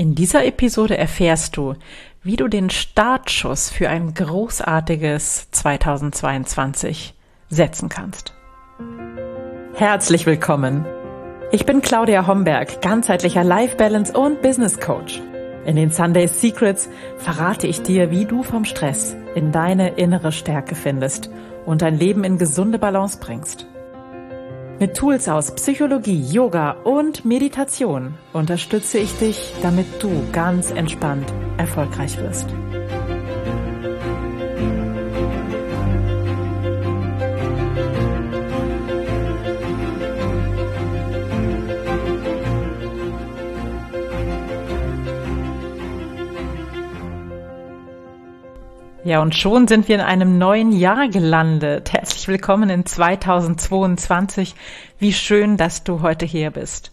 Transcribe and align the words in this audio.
In 0.00 0.14
dieser 0.14 0.46
Episode 0.46 0.96
erfährst 0.96 1.58
du, 1.58 1.74
wie 2.22 2.36
du 2.36 2.48
den 2.48 2.70
Startschuss 2.70 3.68
für 3.68 3.90
ein 3.90 4.14
großartiges 4.14 5.50
2022 5.50 7.12
setzen 7.50 7.90
kannst. 7.90 8.32
Herzlich 9.74 10.24
willkommen. 10.24 10.86
Ich 11.52 11.66
bin 11.66 11.82
Claudia 11.82 12.26
Homberg, 12.26 12.80
ganzheitlicher 12.80 13.44
Life 13.44 13.76
Balance 13.76 14.18
und 14.18 14.40
Business 14.40 14.80
Coach. 14.80 15.20
In 15.66 15.76
den 15.76 15.90
Sunday 15.90 16.28
Secrets 16.28 16.88
verrate 17.18 17.66
ich 17.66 17.82
dir, 17.82 18.10
wie 18.10 18.24
du 18.24 18.42
vom 18.42 18.64
Stress 18.64 19.14
in 19.34 19.52
deine 19.52 19.96
innere 19.98 20.32
Stärke 20.32 20.76
findest 20.76 21.28
und 21.66 21.82
dein 21.82 21.98
Leben 21.98 22.24
in 22.24 22.38
gesunde 22.38 22.78
Balance 22.78 23.18
bringst. 23.20 23.66
Mit 24.80 24.96
Tools 24.96 25.28
aus 25.28 25.54
Psychologie, 25.56 26.22
Yoga 26.32 26.70
und 26.84 27.26
Meditation 27.26 28.14
unterstütze 28.32 28.98
ich 28.98 29.12
dich, 29.18 29.52
damit 29.60 30.02
du 30.02 30.08
ganz 30.32 30.70
entspannt 30.70 31.30
erfolgreich 31.58 32.16
wirst. 32.18 32.46
Ja, 49.10 49.20
und 49.20 49.34
schon 49.34 49.66
sind 49.66 49.88
wir 49.88 49.96
in 49.96 50.00
einem 50.02 50.38
neuen 50.38 50.70
Jahr 50.70 51.08
gelandet. 51.08 51.92
Herzlich 51.92 52.28
willkommen 52.28 52.70
in 52.70 52.86
2022. 52.86 54.54
Wie 55.00 55.12
schön, 55.12 55.56
dass 55.56 55.82
du 55.82 56.00
heute 56.00 56.24
hier 56.24 56.52
bist. 56.52 56.92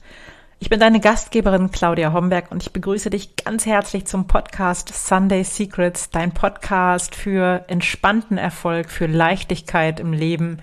Ich 0.57 0.67
bin 0.67 0.79
deine 0.79 0.99
Gastgeberin 0.99 1.69
Claudia 1.69 2.13
Homberg 2.13 2.49
und 2.49 2.63
ich 2.63 2.73
begrüße 2.73 3.11
dich 3.11 3.35
ganz 3.35 3.67
herzlich 3.67 4.05
zum 4.05 4.25
Podcast 4.25 4.91
Sunday 4.95 5.43
Secrets, 5.43 6.09
dein 6.09 6.31
Podcast 6.31 7.13
für 7.13 7.65
entspannten 7.67 8.39
Erfolg, 8.39 8.89
für 8.89 9.05
Leichtigkeit 9.05 9.99
im 9.99 10.11
Leben 10.11 10.57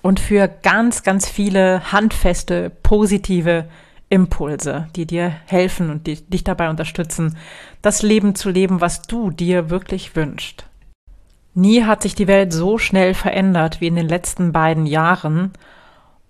und 0.00 0.20
für 0.20 0.48
ganz, 0.48 1.02
ganz 1.02 1.28
viele 1.28 1.92
handfeste, 1.92 2.70
positive 2.82 3.66
Impulse, 4.08 4.88
die 4.94 5.06
dir 5.06 5.34
helfen 5.46 5.88
und 5.88 6.06
die 6.06 6.16
dich 6.16 6.44
dabei 6.44 6.68
unterstützen, 6.68 7.38
das 7.80 8.02
Leben 8.02 8.34
zu 8.34 8.50
leben, 8.50 8.82
was 8.82 9.02
du 9.02 9.30
dir 9.30 9.70
wirklich 9.70 10.16
wünschst. 10.16 10.66
Nie 11.54 11.84
hat 11.84 12.02
sich 12.02 12.14
die 12.14 12.28
Welt 12.28 12.52
so 12.52 12.78
schnell 12.78 13.14
verändert 13.14 13.80
wie 13.80 13.86
in 13.86 13.96
den 13.96 14.08
letzten 14.08 14.52
beiden 14.52 14.86
Jahren. 14.86 15.52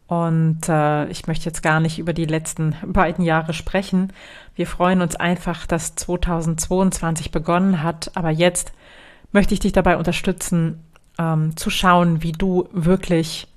Und 0.08 0.68
äh, 0.68 1.06
ich 1.06 1.26
möchte 1.26 1.46
jetzt 1.46 1.62
gar 1.62 1.80
nicht 1.80 1.98
über 1.98 2.12
die 2.12 2.26
letzten 2.26 2.74
beiden 2.86 3.24
Jahre 3.24 3.52
sprechen. 3.52 4.12
Wir 4.54 4.66
freuen 4.66 5.00
uns 5.00 5.16
einfach, 5.16 5.66
dass 5.66 5.94
2022 5.94 7.30
begonnen 7.30 7.82
hat. 7.82 8.10
Aber 8.14 8.30
jetzt 8.30 8.72
möchte 9.30 9.54
ich 9.54 9.60
dich 9.60 9.72
dabei 9.72 9.96
unterstützen, 9.96 10.84
ähm, 11.18 11.56
zu 11.56 11.70
schauen, 11.70 12.22
wie 12.22 12.32
du 12.32 12.68
wirklich 12.72 13.48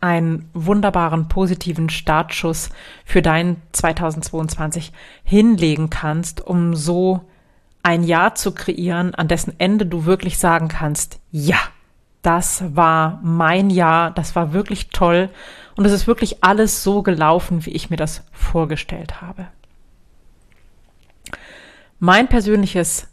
einen 0.00 0.48
wunderbaren 0.52 1.28
positiven 1.28 1.88
Startschuss 1.88 2.70
für 3.04 3.22
dein 3.22 3.56
2022 3.72 4.92
hinlegen 5.24 5.90
kannst, 5.90 6.46
um 6.46 6.74
so 6.76 7.22
ein 7.86 8.02
Jahr 8.02 8.34
zu 8.34 8.50
kreieren, 8.50 9.14
an 9.14 9.28
dessen 9.28 9.54
Ende 9.60 9.86
du 9.86 10.06
wirklich 10.06 10.38
sagen 10.38 10.66
kannst, 10.66 11.20
ja, 11.30 11.58
das 12.20 12.74
war 12.74 13.20
mein 13.22 13.70
Jahr, 13.70 14.10
das 14.10 14.34
war 14.34 14.52
wirklich 14.52 14.88
toll 14.88 15.30
und 15.76 15.84
es 15.84 15.92
ist 15.92 16.08
wirklich 16.08 16.42
alles 16.42 16.82
so 16.82 17.04
gelaufen, 17.04 17.64
wie 17.64 17.70
ich 17.70 17.88
mir 17.88 17.96
das 17.96 18.24
vorgestellt 18.32 19.22
habe. 19.22 19.46
Mein 22.00 22.26
persönliches 22.26 23.06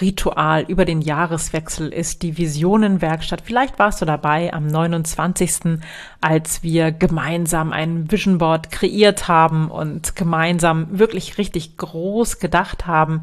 Ritual 0.00 0.62
über 0.62 0.84
den 0.84 1.00
Jahreswechsel 1.00 1.92
ist 1.92 2.22
die 2.22 2.38
Visionenwerkstatt. 2.38 3.42
Vielleicht 3.44 3.78
warst 3.78 4.00
du 4.00 4.04
dabei 4.04 4.52
am 4.52 4.66
29., 4.66 5.80
als 6.20 6.62
wir 6.62 6.92
gemeinsam 6.92 7.72
ein 7.72 8.10
Vision 8.10 8.38
Board 8.38 8.70
kreiert 8.70 9.28
haben 9.28 9.70
und 9.70 10.16
gemeinsam 10.16 10.98
wirklich 10.98 11.38
richtig 11.38 11.76
groß 11.76 12.38
gedacht 12.38 12.86
haben, 12.86 13.22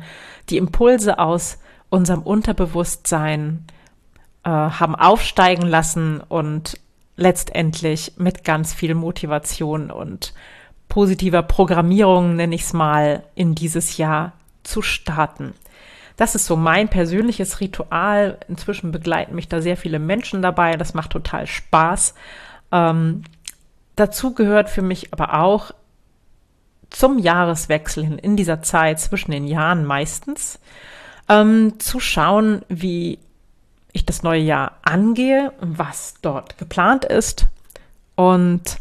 die 0.49 0.57
Impulse 0.57 1.19
aus 1.19 1.59
unserem 1.89 2.21
Unterbewusstsein 2.21 3.65
äh, 4.43 4.49
haben 4.49 4.95
aufsteigen 4.95 5.67
lassen 5.67 6.21
und 6.21 6.79
letztendlich 7.15 8.13
mit 8.17 8.43
ganz 8.43 8.73
viel 8.73 8.93
Motivation 8.93 9.91
und 9.91 10.33
positiver 10.87 11.43
Programmierung, 11.43 12.35
nenne 12.35 12.55
ich 12.55 12.61
es 12.61 12.73
mal, 12.73 13.23
in 13.35 13.55
dieses 13.55 13.97
Jahr 13.97 14.33
zu 14.63 14.81
starten. 14.81 15.53
Das 16.17 16.35
ist 16.35 16.47
so 16.47 16.55
mein 16.55 16.89
persönliches 16.89 17.61
Ritual. 17.61 18.39
Inzwischen 18.47 18.91
begleiten 18.91 19.35
mich 19.35 19.47
da 19.47 19.61
sehr 19.61 19.77
viele 19.77 19.99
Menschen 19.99 20.41
dabei. 20.41 20.75
Das 20.75 20.93
macht 20.93 21.11
total 21.11 21.47
Spaß. 21.47 22.15
Ähm, 22.71 23.23
dazu 23.95 24.33
gehört 24.33 24.69
für 24.69 24.81
mich 24.81 25.13
aber 25.13 25.39
auch 25.39 25.71
zum 26.89 27.19
Jahreswechsel 27.19 28.03
hin, 28.03 28.17
in 28.17 28.35
dieser 28.35 28.61
Zeit 28.61 28.99
zwischen 28.99 29.31
den 29.31 29.47
Jahren 29.47 29.85
meistens, 29.85 30.59
ähm, 31.29 31.79
zu 31.79 31.99
schauen, 31.99 32.63
wie 32.69 33.19
ich 33.93 34.05
das 34.05 34.23
neue 34.23 34.41
Jahr 34.41 34.77
angehe, 34.83 35.53
was 35.59 36.15
dort 36.21 36.57
geplant 36.57 37.05
ist 37.05 37.47
und 38.15 38.77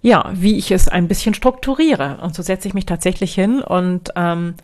ja, 0.00 0.30
wie 0.32 0.56
ich 0.56 0.70
es 0.70 0.88
ein 0.88 1.08
bisschen 1.08 1.34
strukturiere. 1.34 2.18
Und 2.22 2.34
so 2.34 2.42
setze 2.42 2.68
ich 2.68 2.74
mich 2.74 2.86
tatsächlich 2.86 3.34
hin 3.34 3.60
und 3.60 4.10
ähm, 4.16 4.54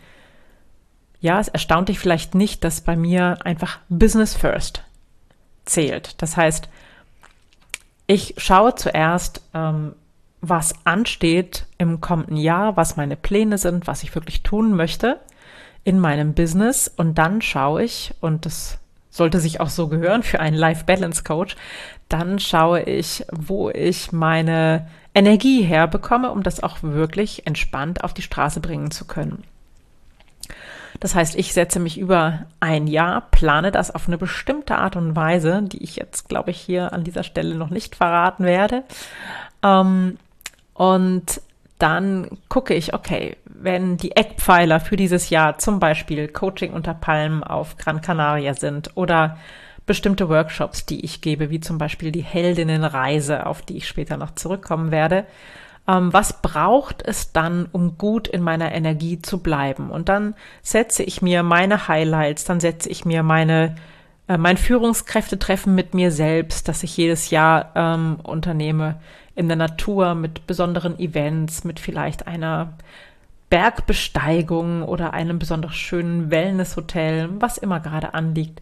ja, 1.25 1.39
es 1.39 1.47
erstaunt 1.47 1.89
dich 1.89 1.97
vielleicht 1.97 2.35
nicht, 2.35 2.63
dass 2.63 2.81
bei 2.81 2.95
mir 2.95 3.39
einfach 3.43 3.79
Business 3.89 4.35
First 4.35 4.83
zählt. 5.65 6.21
Das 6.21 6.37
heißt, 6.37 6.69
ich 8.05 8.35
schaue 8.37 8.75
zuerst, 8.75 9.41
ähm, 9.55 9.95
was 10.41 10.75
ansteht 10.83 11.65
im 11.79 11.99
kommenden 11.99 12.37
Jahr, 12.37 12.77
was 12.77 12.95
meine 12.95 13.15
Pläne 13.15 13.57
sind, 13.57 13.87
was 13.87 14.03
ich 14.03 14.13
wirklich 14.13 14.43
tun 14.43 14.75
möchte 14.75 15.19
in 15.83 15.99
meinem 15.99 16.35
Business 16.35 16.87
und 16.87 17.17
dann 17.17 17.41
schaue 17.41 17.83
ich, 17.83 18.13
und 18.21 18.45
das 18.45 18.77
sollte 19.09 19.39
sich 19.39 19.59
auch 19.59 19.69
so 19.69 19.87
gehören 19.87 20.21
für 20.21 20.39
einen 20.39 20.55
Life 20.55 20.85
Balance 20.85 21.23
Coach, 21.23 21.55
dann 22.07 22.37
schaue 22.37 22.83
ich, 22.83 23.25
wo 23.31 23.71
ich 23.71 24.11
meine 24.11 24.87
Energie 25.15 25.63
herbekomme, 25.63 26.29
um 26.29 26.43
das 26.43 26.61
auch 26.61 26.83
wirklich 26.83 27.47
entspannt 27.47 28.03
auf 28.03 28.13
die 28.13 28.21
Straße 28.21 28.59
bringen 28.59 28.91
zu 28.91 29.05
können. 29.05 29.43
Das 31.05 31.13
heißt, 31.13 31.35
ich 31.35 31.53
setze 31.53 31.79
mich 31.79 31.99
über 31.99 32.47
ein 32.59 32.87
Jahr, 32.87 33.29
plane 33.29 33.69
das 33.71 33.93
auf 33.93 34.07
eine 34.07 34.17
bestimmte 34.17 34.79
Art 34.79 34.95
und 34.95 35.15
Weise, 35.15 35.61
die 35.61 35.83
ich 35.83 35.97
jetzt, 35.97 36.29
glaube 36.29 36.49
ich, 36.49 36.59
hier 36.59 36.93
an 36.93 37.03
dieser 37.03 37.21
Stelle 37.21 37.53
noch 37.53 37.69
nicht 37.69 37.95
verraten 37.95 38.43
werde. 38.43 38.81
Ähm, 39.61 40.17
und 40.73 41.41
dann 41.77 42.27
gucke 42.49 42.73
ich, 42.73 42.95
okay, 42.95 43.37
wenn 43.45 43.97
die 43.97 44.15
Eckpfeiler 44.15 44.79
für 44.79 44.95
dieses 44.95 45.29
Jahr 45.29 45.59
zum 45.59 45.79
Beispiel 45.79 46.27
Coaching 46.27 46.73
unter 46.73 46.95
Palmen 46.95 47.43
auf 47.43 47.77
Gran 47.77 48.01
Canaria 48.01 48.55
sind 48.55 48.89
oder 48.95 49.37
bestimmte 49.85 50.27
Workshops, 50.27 50.87
die 50.87 51.05
ich 51.05 51.21
gebe, 51.21 51.51
wie 51.51 51.59
zum 51.59 51.77
Beispiel 51.77 52.11
die 52.11 52.23
Heldinnenreise, 52.23 53.45
auf 53.45 53.61
die 53.61 53.77
ich 53.77 53.87
später 53.87 54.17
noch 54.17 54.33
zurückkommen 54.33 54.89
werde, 54.89 55.27
ähm, 55.87 56.13
was 56.13 56.41
braucht 56.41 57.01
es 57.03 57.31
dann, 57.31 57.67
um 57.71 57.97
gut 57.97 58.27
in 58.27 58.41
meiner 58.41 58.71
Energie 58.71 59.21
zu 59.21 59.39
bleiben? 59.39 59.89
Und 59.89 60.09
dann 60.09 60.35
setze 60.61 61.03
ich 61.03 61.21
mir 61.21 61.43
meine 61.43 61.87
Highlights, 61.87 62.45
dann 62.45 62.59
setze 62.59 62.89
ich 62.89 63.05
mir 63.05 63.23
meine 63.23 63.75
äh, 64.27 64.37
mein 64.37 64.57
Führungskräftetreffen 64.57 65.75
mit 65.75 65.93
mir 65.93 66.11
selbst, 66.11 66.67
das 66.67 66.83
ich 66.83 66.97
jedes 66.97 67.29
Jahr 67.29 67.71
ähm, 67.75 68.17
unternehme 68.23 68.99
in 69.35 69.47
der 69.47 69.57
Natur 69.57 70.15
mit 70.15 70.47
besonderen 70.47 70.97
Events, 70.99 71.63
mit 71.63 71.79
vielleicht 71.79 72.27
einer 72.27 72.73
Bergbesteigung 73.49 74.83
oder 74.83 75.13
einem 75.13 75.39
besonders 75.39 75.75
schönen 75.75 76.31
Wellnesshotel, 76.31 77.29
was 77.39 77.57
immer 77.57 77.79
gerade 77.79 78.13
anliegt. 78.13 78.61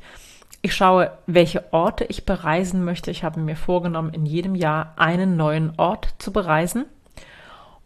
Ich 0.61 0.75
schaue, 0.75 1.11
welche 1.27 1.73
Orte 1.73 2.05
ich 2.05 2.25
bereisen 2.25 2.83
möchte. 2.83 3.11
Ich 3.11 3.23
habe 3.23 3.39
mir 3.39 3.55
vorgenommen, 3.55 4.13
in 4.13 4.25
jedem 4.25 4.55
Jahr 4.55 4.93
einen 4.97 5.35
neuen 5.37 5.73
Ort 5.77 6.15
zu 6.19 6.31
bereisen 6.31 6.85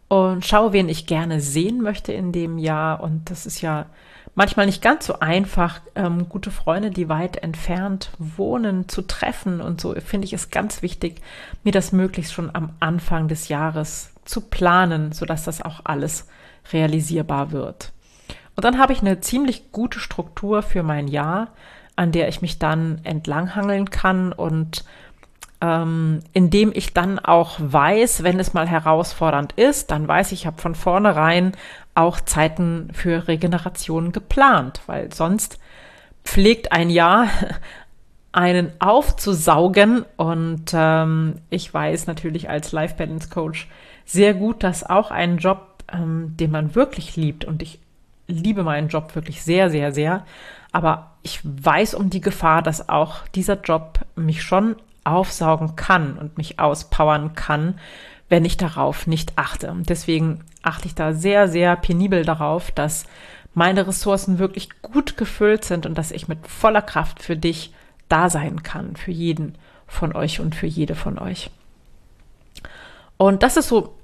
und 0.08 0.46
schaue, 0.46 0.74
wen 0.74 0.90
ich 0.90 1.06
gerne 1.06 1.42
sehen 1.42 1.82
möchte 1.82 2.14
in 2.14 2.32
dem 2.32 2.58
Jahr. 2.58 3.02
Und 3.02 3.30
das 3.30 3.46
ist 3.46 3.62
ja 3.62 3.88
manchmal 4.36 4.66
nicht 4.66 4.82
ganz 4.82 5.06
so 5.06 5.20
einfach, 5.20 5.82
ähm, 5.96 6.30
gute 6.30 6.52
Freunde, 6.52 6.92
die 6.92 7.10
weit 7.10 7.38
entfernt 7.38 8.12
wohnen, 8.18 8.88
zu 8.88 9.02
treffen. 9.02 9.60
Und 9.60 9.82
so 9.82 9.94
finde 9.96 10.26
ich 10.26 10.34
es 10.34 10.50
ganz 10.50 10.82
wichtig, 10.82 11.22
mir 11.64 11.74
das 11.74 11.92
möglichst 11.92 12.34
schon 12.34 12.54
am 12.54 12.72
Anfang 12.80 13.28
des 13.28 13.50
Jahres 13.50 14.12
zu 14.24 14.42
planen, 14.42 15.12
sodass 15.12 15.44
das 15.44 15.62
auch 15.62 15.82
alles 15.84 16.28
realisierbar 16.72 17.52
wird. 17.52 17.92
Und 18.56 18.64
dann 18.64 18.80
habe 18.80 18.94
ich 18.94 19.02
eine 19.02 19.20
ziemlich 19.20 19.72
gute 19.72 20.00
Struktur 20.00 20.64
für 20.64 20.84
mein 20.84 21.08
Jahr, 21.08 21.54
an 21.96 22.12
der 22.12 22.28
ich 22.28 22.42
mich 22.42 22.60
dann 22.60 23.02
entlanghangeln 23.04 23.90
kann 23.90 24.32
und 24.32 24.84
ähm, 25.62 26.20
indem 26.34 26.72
ich 26.74 26.94
dann 26.94 27.20
auch 27.20 27.58
weiß, 27.60 28.24
wenn 28.24 28.40
es 28.40 28.54
mal 28.54 28.68
herausfordernd 28.68 29.54
ist, 29.54 29.92
dann 29.92 30.08
weiß 30.08 30.32
ich, 30.32 30.42
ich 30.42 30.48
habe 30.48 30.62
von 30.62 30.76
vornherein 30.76 31.54
auch 31.96 32.22
Zeiten 32.22 32.90
für 32.94 33.28
Regeneration 33.28 34.12
geplant, 34.12 34.82
weil 34.86 35.12
sonst 35.14 35.60
pflegt 36.24 36.72
ein 36.72 36.90
Jahr 36.90 37.28
einen 38.32 38.72
aufzusaugen. 38.80 40.06
Und 40.16 40.72
ähm, 40.74 41.36
ich 41.50 41.74
weiß 41.74 42.06
natürlich 42.06 42.50
als 42.50 42.72
Life 42.72 42.96
Balance 42.96 43.30
Coach 43.30 43.68
sehr 44.06 44.36
gut, 44.36 44.64
dass 44.64 44.88
auch 44.88 45.10
ein 45.10 45.38
Job, 45.38 45.84
ähm, 45.92 46.36
den 46.38 46.52
man 46.52 46.76
wirklich 46.76 47.16
liebt, 47.16 47.46
und 47.46 47.64
ich 47.64 47.80
liebe 48.28 48.64
meinen 48.64 48.90
Job 48.90 49.16
wirklich 49.16 49.42
sehr, 49.42 49.70
sehr, 49.70 49.92
sehr, 49.92 50.24
aber 50.72 51.12
ich 51.24 51.40
weiß 51.44 51.96
um 51.96 52.10
die 52.10 52.22
Gefahr, 52.22 52.62
dass 52.62 52.90
auch 52.90 53.28
dieser 53.30 53.60
Job 53.62 54.00
mich 54.16 54.44
schon 54.44 54.76
aufsaugen 55.08 55.76
kann 55.76 56.18
und 56.18 56.38
mich 56.38 56.60
auspowern 56.60 57.34
kann, 57.36 57.80
wenn 58.30 58.46
ich 58.46 58.58
darauf 58.58 59.08
nicht 59.08 59.34
achte. 59.38 59.74
Deswegen 59.88 60.44
achte 60.62 60.88
ich 60.88 60.96
da 60.96 61.14
sehr, 61.14 61.48
sehr 61.48 61.76
penibel 61.76 62.26
darauf, 62.26 62.72
dass 62.72 63.06
meine 63.54 63.88
Ressourcen 63.88 64.38
wirklich 64.38 64.70
gut 64.82 65.18
gefüllt 65.18 65.66
sind 65.66 65.86
und 65.86 65.98
dass 65.98 66.12
ich 66.12 66.28
mit 66.28 66.46
voller 66.48 66.82
Kraft 66.82 67.24
für 67.24 67.36
dich 67.36 67.74
da 68.10 68.30
sein 68.30 68.64
kann, 68.64 68.96
für 68.96 69.12
jeden 69.12 69.56
von 69.88 70.16
euch 70.16 70.40
und 70.40 70.56
für 70.56 70.68
jede 70.68 70.96
von 70.96 71.18
euch. 71.18 71.50
Und 73.18 73.44
das 73.44 73.58
ist 73.58 73.70
so 73.70 73.96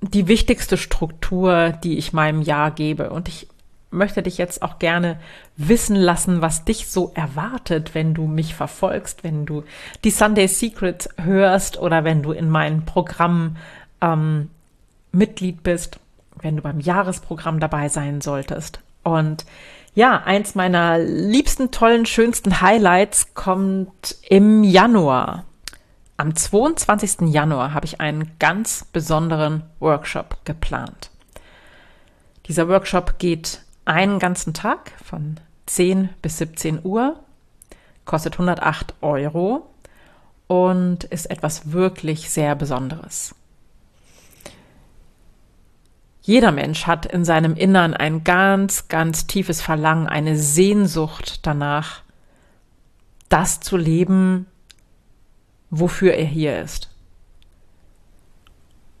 die 0.00 0.28
wichtigste 0.28 0.76
Struktur, 0.76 1.70
die 1.70 1.98
ich 1.98 2.12
meinem 2.12 2.42
Jahr 2.42 2.70
gebe. 2.70 3.10
Und 3.10 3.28
ich 3.28 3.48
möchte 3.92 4.22
dich 4.22 4.38
jetzt 4.38 4.62
auch 4.62 4.78
gerne 4.78 5.18
wissen 5.56 5.96
lassen, 5.96 6.40
was 6.40 6.64
dich 6.64 6.88
so 6.88 7.12
erwartet, 7.14 7.94
wenn 7.94 8.14
du 8.14 8.26
mich 8.26 8.54
verfolgst, 8.54 9.24
wenn 9.24 9.46
du 9.46 9.64
die 10.04 10.10
Sunday 10.10 10.48
Secret 10.48 11.08
hörst 11.18 11.78
oder 11.78 12.04
wenn 12.04 12.22
du 12.22 12.32
in 12.32 12.48
meinem 12.48 12.84
Programm 12.84 13.56
ähm, 14.00 14.50
Mitglied 15.12 15.62
bist, 15.62 15.98
wenn 16.40 16.56
du 16.56 16.62
beim 16.62 16.80
Jahresprogramm 16.80 17.60
dabei 17.60 17.88
sein 17.88 18.20
solltest. 18.20 18.80
Und 19.02 19.44
ja, 19.94 20.22
eins 20.24 20.54
meiner 20.54 20.98
liebsten, 20.98 21.70
tollen, 21.70 22.06
schönsten 22.06 22.60
Highlights 22.60 23.34
kommt 23.34 24.16
im 24.28 24.64
Januar. 24.64 25.44
Am 26.16 26.34
22. 26.34 27.32
Januar 27.32 27.74
habe 27.74 27.84
ich 27.84 28.00
einen 28.00 28.38
ganz 28.38 28.86
besonderen 28.92 29.64
Workshop 29.80 30.38
geplant. 30.44 31.10
Dieser 32.46 32.68
Workshop 32.68 33.18
geht 33.18 33.60
einen 33.84 34.18
ganzen 34.18 34.54
Tag 34.54 34.92
von 35.04 35.38
10 35.66 36.10
bis 36.22 36.38
17 36.38 36.80
Uhr, 36.84 37.18
kostet 38.04 38.34
108 38.34 38.94
Euro 39.00 39.68
und 40.46 41.04
ist 41.04 41.30
etwas 41.30 41.72
wirklich 41.72 42.30
sehr 42.30 42.54
Besonderes. 42.54 43.34
Jeder 46.20 46.52
Mensch 46.52 46.86
hat 46.86 47.04
in 47.06 47.24
seinem 47.24 47.56
Innern 47.56 47.94
ein 47.94 48.22
ganz, 48.22 48.86
ganz 48.86 49.26
tiefes 49.26 49.60
Verlangen, 49.60 50.06
eine 50.06 50.36
Sehnsucht 50.36 51.44
danach, 51.44 52.02
das 53.28 53.58
zu 53.58 53.76
leben, 53.76 54.46
wofür 55.70 56.14
er 56.14 56.26
hier 56.26 56.60
ist. 56.60 56.90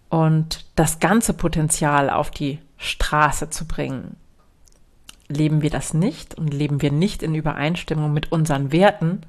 Und 0.08 0.66
das 0.74 0.98
ganze 0.98 1.32
Potenzial 1.32 2.10
auf 2.10 2.30
die 2.30 2.58
Straße 2.76 3.50
zu 3.50 3.66
bringen. 3.66 4.16
Leben 5.34 5.62
wir 5.62 5.70
das 5.70 5.94
nicht 5.94 6.36
und 6.36 6.52
leben 6.52 6.82
wir 6.82 6.92
nicht 6.92 7.22
in 7.22 7.34
Übereinstimmung 7.34 8.12
mit 8.12 8.32
unseren 8.32 8.72
Werten, 8.72 9.22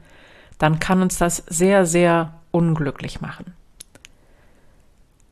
dann 0.58 0.80
kann 0.80 1.02
uns 1.02 1.18
das 1.18 1.38
sehr, 1.48 1.86
sehr 1.86 2.34
unglücklich 2.52 3.22
machen. 3.22 3.54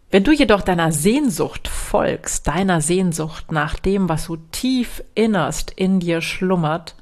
Wenn 0.09 0.25
du 0.25 0.33
jedoch 0.33 0.62
deiner 0.62 0.91
Sehnsucht 0.91 1.69
folgst, 1.69 2.47
deiner 2.47 2.81
Sehnsucht 2.81 3.51
nach 3.51 3.79
dem, 3.79 4.09
was 4.09 4.25
so 4.25 4.35
tief 4.35 5.01
innerst 5.15 5.71
in 5.71 6.01
dir 6.01 6.21
schlummert, 6.21 6.95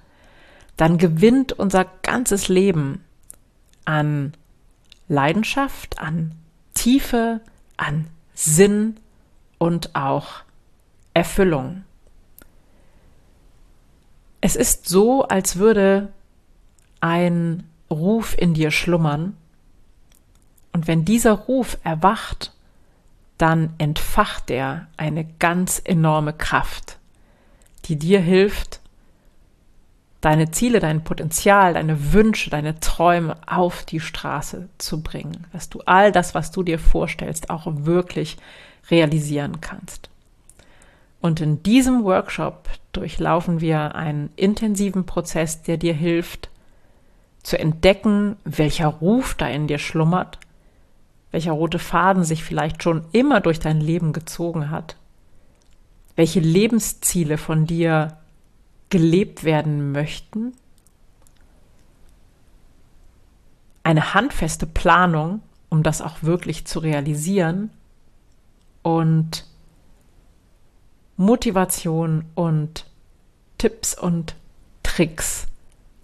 dann 0.77 0.97
gewinnt 0.99 1.51
unser 1.53 1.85
ganzes 2.03 2.49
Leben 2.49 3.03
an 3.85 4.33
Leidenschaft, 5.07 5.99
an 5.99 6.35
Tiefe, 6.75 7.41
an 7.77 8.07
Sinn 8.35 8.97
und 9.57 9.95
auch 9.95 10.43
Erfüllung. 11.15 11.83
Es 14.41 14.55
ist 14.55 14.87
so, 14.87 15.23
als 15.23 15.57
würde 15.57 16.09
ein 17.01 17.69
Ruf 17.89 18.37
in 18.37 18.53
dir 18.53 18.71
schlummern, 18.71 19.35
und 20.71 20.87
wenn 20.87 21.03
dieser 21.03 21.31
Ruf 21.33 21.77
erwacht, 21.83 22.53
dann 23.37 23.73
entfacht 23.79 24.51
er 24.51 24.87
eine 24.97 25.25
ganz 25.39 25.81
enorme 25.83 26.33
Kraft, 26.33 26.97
die 27.85 27.97
dir 27.97 28.19
hilft, 28.19 28.79
deine 30.21 30.51
Ziele, 30.51 30.79
dein 30.79 31.03
Potenzial, 31.03 31.73
deine 31.73 32.13
Wünsche, 32.13 32.49
deine 32.49 32.79
Träume 32.79 33.37
auf 33.47 33.85
die 33.85 33.99
Straße 33.99 34.67
zu 34.77 35.01
bringen, 35.01 35.47
dass 35.53 35.69
du 35.69 35.81
all 35.85 36.11
das, 36.11 36.35
was 36.35 36.51
du 36.51 36.63
dir 36.63 36.77
vorstellst, 36.77 37.49
auch 37.49 37.65
wirklich 37.65 38.37
realisieren 38.91 39.61
kannst. 39.61 40.09
Und 41.21 41.41
in 41.41 41.63
diesem 41.63 42.03
Workshop 42.03 42.69
durchlaufen 42.91 43.61
wir 43.61 43.95
einen 43.95 44.29
intensiven 44.35 45.05
Prozess, 45.05 45.61
der 45.61 45.77
dir 45.77 45.93
hilft, 45.93 46.49
zu 47.43 47.57
entdecken, 47.59 48.37
welcher 48.43 48.87
Ruf 48.87 49.35
da 49.35 49.47
in 49.47 49.67
dir 49.67 49.79
schlummert 49.79 50.39
welcher 51.31 51.51
rote 51.51 51.79
Faden 51.79 52.23
sich 52.23 52.43
vielleicht 52.43 52.83
schon 52.83 53.05
immer 53.11 53.41
durch 53.41 53.59
dein 53.59 53.81
Leben 53.81 54.13
gezogen 54.13 54.71
hat, 54.71 54.95
welche 56.15 56.39
Lebensziele 56.39 57.37
von 57.37 57.65
dir 57.65 58.17
gelebt 58.89 59.43
werden 59.43 59.91
möchten, 59.91 60.53
eine 63.83 64.13
handfeste 64.13 64.65
Planung, 64.65 65.41
um 65.69 65.83
das 65.83 66.01
auch 66.01 66.23
wirklich 66.23 66.65
zu 66.65 66.79
realisieren. 66.79 67.71
Und 68.81 69.45
Motivation 71.19 72.23
und 72.33 72.85
Tipps 73.57 73.93
und 73.93 74.35
Tricks, 74.83 75.47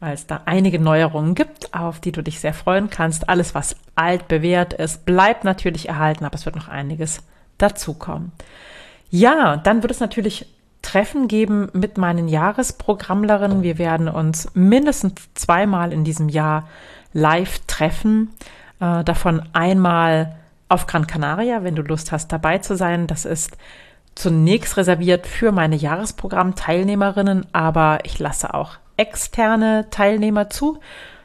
weil 0.00 0.14
es 0.14 0.26
da 0.26 0.42
einige 0.46 0.78
Neuerungen 0.78 1.34
gibt, 1.34 1.74
auf 1.74 2.00
die 2.00 2.12
du 2.12 2.22
dich 2.22 2.40
sehr 2.40 2.54
freuen 2.54 2.90
kannst. 2.90 3.28
Alles, 3.28 3.54
was 3.54 3.76
alt 3.94 4.28
bewährt 4.28 4.72
ist, 4.74 5.06
bleibt 5.06 5.44
natürlich 5.44 5.88
erhalten, 5.88 6.24
aber 6.24 6.34
es 6.34 6.46
wird 6.46 6.56
noch 6.56 6.68
einiges 6.68 7.22
dazukommen. 7.58 8.32
Ja, 9.10 9.56
dann 9.56 9.82
wird 9.82 9.92
es 9.92 10.00
natürlich 10.00 10.46
Treffen 10.82 11.28
geben 11.28 11.68
mit 11.72 11.96
meinen 11.96 12.28
Jahresprogrammlerinnen. 12.28 13.62
Wir 13.62 13.78
werden 13.78 14.08
uns 14.08 14.48
mindestens 14.54 15.14
zweimal 15.34 15.92
in 15.92 16.04
diesem 16.04 16.28
Jahr 16.28 16.68
live 17.12 17.60
treffen. 17.66 18.30
Äh, 18.80 19.02
davon 19.02 19.42
einmal 19.52 20.36
auf 20.68 20.86
Gran 20.86 21.06
Canaria, 21.06 21.62
wenn 21.62 21.74
du 21.74 21.82
Lust 21.82 22.12
hast, 22.12 22.32
dabei 22.32 22.58
zu 22.58 22.76
sein. 22.76 23.06
Das 23.06 23.24
ist 23.24 23.56
zunächst 24.14 24.76
reserviert 24.76 25.26
für 25.26 25.52
meine 25.52 25.76
Jahresprogramm-Teilnehmerinnen, 25.76 27.46
aber 27.52 27.98
ich 28.04 28.18
lasse 28.18 28.54
auch 28.54 28.76
externe 28.96 29.88
Teilnehmer 29.90 30.50
zu. 30.50 30.80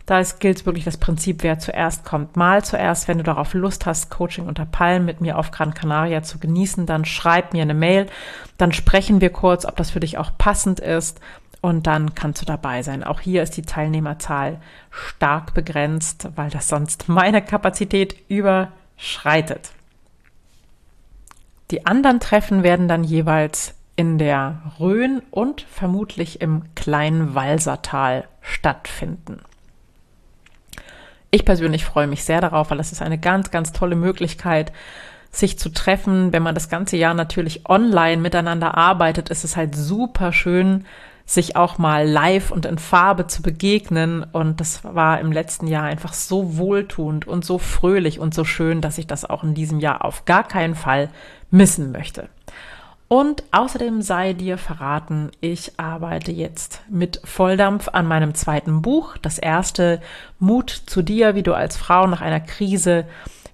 Da 0.09 0.23
gilt 0.23 0.65
wirklich 0.65 0.85
das 0.85 0.97
Prinzip, 0.97 1.43
wer 1.43 1.59
zuerst 1.59 2.03
kommt, 2.03 2.35
mal 2.35 2.63
zuerst. 2.63 3.07
Wenn 3.07 3.19
du 3.19 3.23
darauf 3.23 3.53
Lust 3.53 3.85
hast, 3.85 4.09
Coaching 4.09 4.47
unter 4.47 4.65
Palmen 4.65 5.05
mit 5.05 5.21
mir 5.21 5.37
auf 5.37 5.51
Gran 5.51 5.75
Canaria 5.75 6.23
zu 6.23 6.39
genießen, 6.39 6.87
dann 6.87 7.05
schreib 7.05 7.53
mir 7.53 7.61
eine 7.61 7.75
Mail. 7.75 8.07
Dann 8.57 8.71
sprechen 8.71 9.21
wir 9.21 9.29
kurz, 9.29 9.65
ob 9.65 9.75
das 9.75 9.91
für 9.91 9.99
dich 9.99 10.17
auch 10.17 10.31
passend 10.35 10.79
ist. 10.79 11.21
Und 11.61 11.85
dann 11.85 12.15
kannst 12.15 12.41
du 12.41 12.45
dabei 12.47 12.81
sein. 12.81 13.03
Auch 13.03 13.19
hier 13.19 13.43
ist 13.43 13.55
die 13.55 13.61
Teilnehmerzahl 13.61 14.59
stark 14.89 15.53
begrenzt, 15.53 16.29
weil 16.35 16.49
das 16.49 16.69
sonst 16.69 17.07
meine 17.07 17.43
Kapazität 17.43 18.15
überschreitet. 18.29 19.73
Die 21.71 21.85
anderen 21.85 22.19
Treffen 22.19 22.63
werden 22.63 22.87
dann 22.87 23.03
jeweils 23.03 23.75
in 23.95 24.17
der 24.17 24.61
Rhön 24.79 25.21
und 25.29 25.61
vermutlich 25.61 26.41
im 26.41 26.73
kleinen 26.73 27.35
Walsertal 27.35 28.27
stattfinden. 28.41 29.41
Ich 31.31 31.45
persönlich 31.45 31.85
freue 31.85 32.07
mich 32.07 32.23
sehr 32.23 32.41
darauf, 32.41 32.71
weil 32.71 32.79
es 32.79 32.91
ist 32.91 33.01
eine 33.01 33.19
ganz, 33.19 33.51
ganz 33.51 33.71
tolle 33.71 33.95
Möglichkeit, 33.95 34.71
sich 35.31 35.59
zu 35.59 35.69
treffen. 35.69 36.33
Wenn 36.33 36.41
man 36.41 36.55
das 36.55 36.69
ganze 36.69 36.97
Jahr 36.97 37.13
natürlich 37.13 37.69
online 37.69 38.21
miteinander 38.21 38.75
arbeitet, 38.75 39.29
ist 39.29 39.43
es 39.43 39.55
halt 39.55 39.75
super 39.75 40.33
schön, 40.33 40.85
sich 41.29 41.55
auch 41.55 41.77
mal 41.77 42.09
live 42.09 42.49
und 42.49 42.65
in 42.65 42.79
Farbe 42.79 43.27
zu 43.27 43.43
begegnen. 43.43 44.23
Und 44.23 44.59
das 44.59 44.83
war 44.83 45.19
im 45.19 45.31
letzten 45.31 45.67
Jahr 45.67 45.83
einfach 45.83 46.13
so 46.13 46.57
wohltuend 46.57 47.27
und 47.27 47.45
so 47.45 47.59
fröhlich 47.59 48.19
und 48.19 48.33
so 48.33 48.43
schön, 48.45 48.81
dass 48.81 48.97
ich 48.97 49.05
das 49.05 49.29
auch 49.29 49.43
in 49.43 49.53
diesem 49.53 49.79
Jahr 49.79 50.03
auf 50.03 50.25
gar 50.25 50.43
keinen 50.43 50.73
Fall 50.73 51.09
missen 51.51 51.91
möchte. 51.91 52.29
Und 53.07 53.43
außerdem 53.51 54.01
sei 54.01 54.33
dir 54.33 54.57
verraten, 54.57 55.29
ich 55.39 55.79
arbeite 55.79 56.31
jetzt 56.31 56.81
mit 56.89 57.21
Volldampf 57.23 57.89
an 57.89 58.07
meinem 58.07 58.33
zweiten 58.33 58.81
Buch. 58.81 59.15
Das 59.17 59.37
erste 59.37 60.01
Mut 60.39 60.69
zu 60.71 61.03
dir, 61.03 61.35
wie 61.35 61.43
du 61.43 61.53
als 61.53 61.77
Frau 61.77 62.07
nach 62.07 62.21
einer 62.21 62.39
Krise 62.39 63.05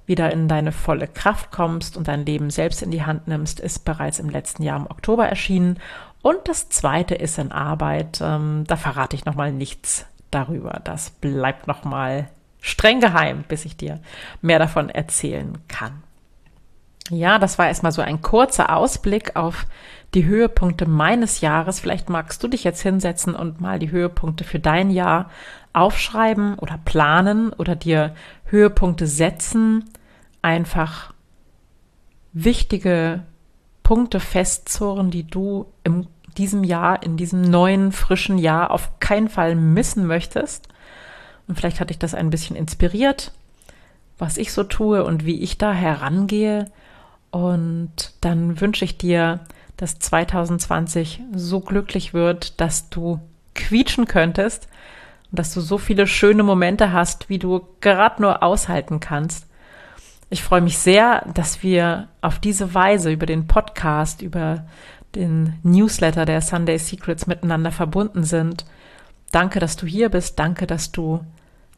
wieder 0.05 0.32
in 0.32 0.48
deine 0.48 0.72
volle 0.72 1.08
Kraft 1.08 1.51
kommst 1.51 1.98
und 1.98 2.08
dein 2.08 2.25
Leben 2.25 2.51
selbst 2.51 2.82
in 2.82 2.91
die 2.91 3.03
Hand 3.03 3.27
nimmst, 3.27 3.60
ist 3.60 3.84
bereits 3.84 4.20
im 4.20 4.29
letzten 4.29 4.63
Jahr 4.63 4.79
im 4.79 4.88
Oktober 4.88 5.27
erschienen. 5.27 5.77
Und 6.25 6.48
das 6.48 6.70
zweite 6.70 7.13
ist 7.13 7.38
in 7.38 7.51
Arbeit. 7.51 8.20
Ähm, 8.20 8.63
da 8.65 8.77
verrate 8.77 9.15
ich 9.15 9.25
nochmal 9.25 9.51
nichts 9.51 10.08
darüber. 10.32 10.82
Das 10.84 11.12
bleibt 11.12 11.67
nochmal 11.67 12.29
streng 12.60 13.00
geheim, 13.00 13.44
bis 13.48 13.63
ich 13.63 13.77
dir 13.77 14.00
mehr 14.41 14.58
davon 14.58 14.89
erzählen 14.89 15.55
kann. 15.67 16.01
Ja, 17.12 17.38
das 17.38 17.60
war 17.60 17.67
erstmal 17.67 17.91
so 17.91 18.01
ein 18.01 18.24
kurzer 18.24 18.75
Ausblick 18.75 19.36
auf 19.36 19.67
die 20.15 20.25
Höhepunkte 20.25 20.88
meines 20.88 21.41
Jahres. 21.41 21.79
Vielleicht 21.79 22.10
magst 22.10 22.41
du 22.41 22.48
dich 22.48 22.63
jetzt 22.63 22.82
hinsetzen 22.82 23.36
und 23.36 23.62
mal 23.62 23.77
die 23.77 23.91
Höhepunkte 23.91 24.46
für 24.46 24.60
dein 24.60 24.89
Jahr 24.89 25.29
aufschreiben 25.74 26.58
oder 26.58 26.79
planen 26.84 27.53
oder 27.53 27.75
dir 27.75 28.15
Höhepunkte 28.46 29.05
setzen. 29.05 29.86
Einfach 30.41 31.13
wichtige 32.34 33.22
Punkte 33.84 34.20
festzurren, 34.20 35.12
die 35.12 35.27
du 35.27 35.72
im 35.84 36.08
diesem 36.35 36.63
Jahr, 36.63 37.01
in 37.03 37.17
diesem 37.17 37.41
neuen, 37.41 37.91
frischen 37.91 38.37
Jahr 38.37 38.71
auf 38.71 38.99
keinen 38.99 39.29
Fall 39.29 39.55
missen 39.55 40.05
möchtest. 40.05 40.67
Und 41.47 41.57
vielleicht 41.57 41.79
hat 41.79 41.89
dich 41.89 41.99
das 41.99 42.13
ein 42.13 42.29
bisschen 42.29 42.55
inspiriert, 42.55 43.31
was 44.17 44.37
ich 44.37 44.51
so 44.51 44.63
tue 44.63 45.03
und 45.03 45.25
wie 45.25 45.41
ich 45.41 45.57
da 45.57 45.73
herangehe. 45.73 46.71
Und 47.31 48.13
dann 48.21 48.61
wünsche 48.61 48.85
ich 48.85 48.97
dir, 48.97 49.41
dass 49.77 49.99
2020 49.99 51.21
so 51.33 51.59
glücklich 51.59 52.13
wird, 52.13 52.59
dass 52.61 52.89
du 52.89 53.19
quietschen 53.55 54.05
könntest 54.05 54.67
und 55.31 55.39
dass 55.39 55.53
du 55.53 55.61
so 55.61 55.77
viele 55.77 56.07
schöne 56.07 56.43
Momente 56.43 56.93
hast, 56.93 57.29
wie 57.29 57.39
du 57.39 57.61
gerade 57.81 58.21
nur 58.21 58.43
aushalten 58.43 58.99
kannst. 58.99 59.47
Ich 60.29 60.43
freue 60.43 60.61
mich 60.61 60.77
sehr, 60.77 61.25
dass 61.33 61.61
wir 61.61 62.07
auf 62.21 62.39
diese 62.39 62.73
Weise 62.73 63.11
über 63.11 63.25
den 63.25 63.47
Podcast, 63.47 64.21
über 64.21 64.65
den 65.15 65.53
Newsletter 65.63 66.25
der 66.25 66.41
Sunday 66.41 66.77
Secrets 66.77 67.27
miteinander 67.27 67.72
verbunden 67.72 68.24
sind. 68.24 68.65
Danke, 69.31 69.60
dass 69.60 69.75
du 69.75 69.86
hier 69.86 70.10
bist. 70.10 70.38
Danke, 70.39 70.67
dass 70.67 70.91
du 70.91 71.25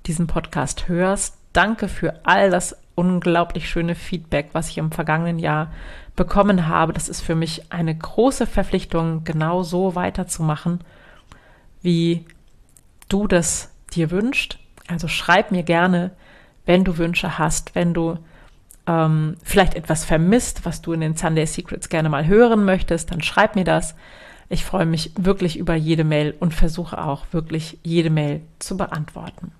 diesen 0.05 0.27
Podcast 0.27 0.87
hörst. 0.87 1.37
Danke 1.53 1.87
für 1.87 2.25
all 2.25 2.49
das 2.49 2.77
unglaublich 2.95 3.69
schöne 3.69 3.95
Feedback, 3.95 4.49
was 4.53 4.69
ich 4.69 4.77
im 4.77 4.91
vergangenen 4.91 5.39
Jahr 5.39 5.71
bekommen 6.15 6.67
habe. 6.67 6.93
Das 6.93 7.09
ist 7.09 7.21
für 7.21 7.35
mich 7.35 7.71
eine 7.71 7.95
große 7.95 8.47
Verpflichtung, 8.47 9.23
genau 9.23 9.63
so 9.63 9.95
weiterzumachen, 9.95 10.81
wie 11.81 12.25
du 13.07 13.27
das 13.27 13.71
dir 13.93 14.11
wünschst. 14.11 14.57
Also 14.87 15.07
schreib 15.07 15.51
mir 15.51 15.63
gerne, 15.63 16.11
wenn 16.65 16.83
du 16.83 16.97
Wünsche 16.97 17.37
hast, 17.37 17.75
wenn 17.75 17.93
du 17.93 18.17
ähm, 18.87 19.35
vielleicht 19.43 19.75
etwas 19.75 20.05
vermisst, 20.05 20.65
was 20.65 20.81
du 20.81 20.93
in 20.93 21.01
den 21.01 21.15
Sunday 21.15 21.45
Secrets 21.45 21.89
gerne 21.89 22.09
mal 22.09 22.25
hören 22.25 22.65
möchtest, 22.65 23.11
dann 23.11 23.21
schreib 23.21 23.55
mir 23.55 23.65
das. 23.65 23.95
Ich 24.49 24.63
freue 24.63 24.85
mich 24.85 25.11
wirklich 25.17 25.57
über 25.57 25.75
jede 25.75 26.05
Mail 26.05 26.33
und 26.39 26.53
versuche 26.53 27.03
auch 27.03 27.25
wirklich 27.31 27.79
jede 27.83 28.09
Mail 28.09 28.41
zu 28.59 28.77
beantworten. 28.77 29.51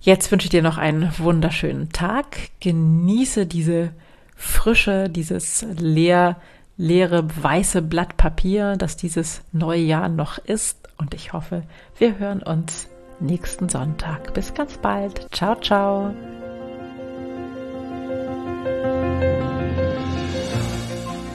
Jetzt 0.00 0.32
wünsche 0.32 0.46
ich 0.46 0.50
dir 0.50 0.62
noch 0.62 0.78
einen 0.78 1.12
wunderschönen 1.18 1.90
Tag. 1.90 2.50
Genieße 2.60 3.46
diese 3.46 3.90
Frische, 4.34 5.08
dieses 5.08 5.64
leer, 5.78 6.40
leere 6.76 7.24
weiße 7.40 7.82
Blatt 7.82 8.16
Papier, 8.16 8.76
das 8.76 8.96
dieses 8.96 9.42
neue 9.52 9.82
Jahr 9.82 10.08
noch 10.08 10.38
ist. 10.38 10.88
Und 10.96 11.14
ich 11.14 11.32
hoffe, 11.32 11.62
wir 11.98 12.18
hören 12.18 12.42
uns 12.42 12.88
nächsten 13.20 13.68
Sonntag. 13.68 14.34
Bis 14.34 14.54
ganz 14.54 14.78
bald. 14.78 15.28
Ciao, 15.30 15.54
ciao. 15.60 16.12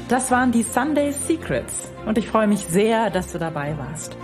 Das 0.07 0.31
waren 0.31 0.53
die 0.53 0.63
Sunday 0.63 1.11
Secrets 1.11 1.91
und 2.05 2.17
ich 2.17 2.29
freue 2.29 2.47
mich 2.47 2.61
sehr, 2.61 3.09
dass 3.09 3.33
du 3.33 3.39
dabei 3.39 3.77
warst. 3.77 4.15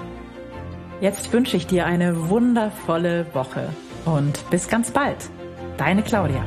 Jetzt 1.01 1.33
wünsche 1.33 1.57
ich 1.57 1.67
dir 1.67 1.85
eine 1.85 2.29
wundervolle 2.29 3.25
Woche 3.33 3.67
und 4.05 4.49
bis 4.49 4.69
ganz 4.69 4.91
bald. 4.91 5.29
Deine 5.75 6.01
Claudia. 6.01 6.45